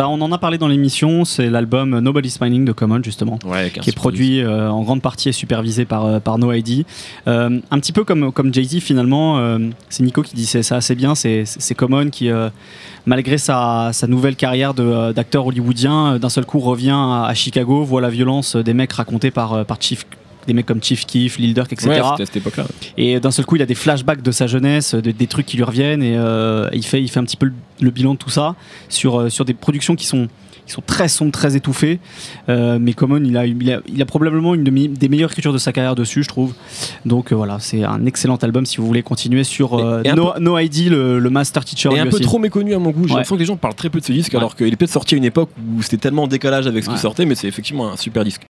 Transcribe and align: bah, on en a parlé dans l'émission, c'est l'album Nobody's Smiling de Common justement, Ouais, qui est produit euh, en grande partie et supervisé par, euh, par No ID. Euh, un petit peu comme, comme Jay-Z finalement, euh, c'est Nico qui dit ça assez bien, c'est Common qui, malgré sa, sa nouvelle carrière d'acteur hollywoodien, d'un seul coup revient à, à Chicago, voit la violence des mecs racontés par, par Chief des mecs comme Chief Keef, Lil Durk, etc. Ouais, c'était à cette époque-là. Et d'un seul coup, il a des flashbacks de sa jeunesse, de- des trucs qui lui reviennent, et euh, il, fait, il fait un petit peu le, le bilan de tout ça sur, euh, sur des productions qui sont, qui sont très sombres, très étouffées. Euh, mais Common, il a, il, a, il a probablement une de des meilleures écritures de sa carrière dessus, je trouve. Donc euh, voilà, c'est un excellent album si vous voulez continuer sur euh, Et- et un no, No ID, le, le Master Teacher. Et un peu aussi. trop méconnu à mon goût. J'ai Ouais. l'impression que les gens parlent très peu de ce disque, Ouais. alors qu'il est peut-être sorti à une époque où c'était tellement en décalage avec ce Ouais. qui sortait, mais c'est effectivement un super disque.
bah, 0.00 0.08
on 0.08 0.18
en 0.22 0.32
a 0.32 0.38
parlé 0.38 0.56
dans 0.56 0.66
l'émission, 0.66 1.26
c'est 1.26 1.50
l'album 1.50 1.98
Nobody's 1.98 2.36
Smiling 2.36 2.64
de 2.64 2.72
Common 2.72 3.02
justement, 3.02 3.38
Ouais, 3.44 3.68
qui 3.68 3.90
est 3.90 3.94
produit 3.94 4.40
euh, 4.40 4.70
en 4.70 4.82
grande 4.82 5.02
partie 5.02 5.28
et 5.28 5.32
supervisé 5.32 5.84
par, 5.84 6.06
euh, 6.06 6.20
par 6.20 6.38
No 6.38 6.54
ID. 6.54 6.86
Euh, 7.28 7.60
un 7.70 7.78
petit 7.78 7.92
peu 7.92 8.02
comme, 8.02 8.32
comme 8.32 8.54
Jay-Z 8.54 8.78
finalement, 8.80 9.36
euh, 9.36 9.58
c'est 9.90 10.02
Nico 10.02 10.22
qui 10.22 10.34
dit 10.34 10.46
ça 10.46 10.76
assez 10.76 10.94
bien, 10.94 11.14
c'est 11.14 11.74
Common 11.76 12.08
qui, 12.08 12.30
malgré 13.04 13.36
sa, 13.36 13.90
sa 13.92 14.06
nouvelle 14.06 14.36
carrière 14.36 14.72
d'acteur 14.72 15.46
hollywoodien, 15.46 16.18
d'un 16.18 16.30
seul 16.30 16.46
coup 16.46 16.60
revient 16.60 16.96
à, 16.96 17.26
à 17.26 17.34
Chicago, 17.34 17.84
voit 17.84 18.00
la 18.00 18.08
violence 18.08 18.56
des 18.56 18.72
mecs 18.72 18.94
racontés 18.94 19.30
par, 19.30 19.66
par 19.66 19.82
Chief 19.82 20.06
des 20.46 20.52
mecs 20.54 20.66
comme 20.66 20.82
Chief 20.82 21.06
Keef, 21.06 21.38
Lil 21.38 21.54
Durk, 21.54 21.72
etc. 21.72 21.88
Ouais, 21.88 21.94
c'était 21.96 22.22
à 22.22 22.26
cette 22.26 22.36
époque-là. 22.36 22.64
Et 22.96 23.20
d'un 23.20 23.30
seul 23.30 23.44
coup, 23.44 23.56
il 23.56 23.62
a 23.62 23.66
des 23.66 23.74
flashbacks 23.74 24.22
de 24.22 24.30
sa 24.30 24.46
jeunesse, 24.46 24.94
de- 24.94 25.10
des 25.10 25.26
trucs 25.26 25.46
qui 25.46 25.56
lui 25.56 25.64
reviennent, 25.64 26.02
et 26.02 26.16
euh, 26.16 26.68
il, 26.72 26.84
fait, 26.84 27.02
il 27.02 27.08
fait 27.10 27.20
un 27.20 27.24
petit 27.24 27.36
peu 27.36 27.46
le, 27.46 27.52
le 27.80 27.90
bilan 27.90 28.14
de 28.14 28.18
tout 28.18 28.30
ça 28.30 28.54
sur, 28.88 29.20
euh, 29.20 29.28
sur 29.28 29.44
des 29.44 29.54
productions 29.54 29.96
qui 29.96 30.06
sont, 30.06 30.28
qui 30.66 30.72
sont 30.72 30.82
très 30.86 31.08
sombres, 31.08 31.32
très 31.32 31.56
étouffées. 31.56 31.98
Euh, 32.48 32.78
mais 32.80 32.92
Common, 32.92 33.20
il 33.24 33.36
a, 33.36 33.44
il, 33.46 33.72
a, 33.72 33.80
il 33.92 34.00
a 34.00 34.04
probablement 34.06 34.54
une 34.54 34.62
de 34.64 34.70
des 34.70 35.08
meilleures 35.08 35.30
écritures 35.32 35.52
de 35.52 35.58
sa 35.58 35.72
carrière 35.72 35.94
dessus, 35.96 36.22
je 36.22 36.28
trouve. 36.28 36.54
Donc 37.04 37.32
euh, 37.32 37.34
voilà, 37.34 37.58
c'est 37.58 37.82
un 37.82 38.06
excellent 38.06 38.36
album 38.36 38.64
si 38.66 38.76
vous 38.76 38.86
voulez 38.86 39.02
continuer 39.02 39.42
sur 39.42 39.74
euh, 39.74 40.02
Et- 40.04 40.08
et 40.08 40.10
un 40.12 40.14
no, 40.14 40.32
No 40.38 40.56
ID, 40.58 40.88
le, 40.90 41.18
le 41.18 41.30
Master 41.30 41.64
Teacher. 41.64 41.88
Et 41.92 41.98
un 41.98 42.06
peu 42.06 42.14
aussi. 42.16 42.22
trop 42.22 42.38
méconnu 42.38 42.72
à 42.74 42.78
mon 42.78 42.90
goût. 42.90 43.00
J'ai 43.02 43.14
Ouais. 43.14 43.16
l'impression 43.16 43.34
que 43.34 43.40
les 43.40 43.46
gens 43.46 43.56
parlent 43.56 43.74
très 43.74 43.90
peu 43.90 43.98
de 43.98 44.04
ce 44.04 44.12
disque, 44.12 44.32
Ouais. 44.32 44.38
alors 44.38 44.54
qu'il 44.54 44.68
est 44.68 44.76
peut-être 44.76 44.92
sorti 44.92 45.14
à 45.16 45.18
une 45.18 45.24
époque 45.24 45.50
où 45.76 45.82
c'était 45.82 45.96
tellement 45.96 46.22
en 46.24 46.28
décalage 46.28 46.66
avec 46.68 46.84
ce 46.84 46.88
Ouais. 46.90 46.94
qui 46.94 47.00
sortait, 47.00 47.24
mais 47.26 47.34
c'est 47.34 47.48
effectivement 47.48 47.90
un 47.92 47.96
super 47.96 48.22
disque. 48.24 48.38